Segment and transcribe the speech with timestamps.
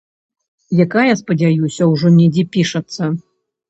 [0.85, 3.17] Якая, спадзяюся, ўжо недзе пішацца.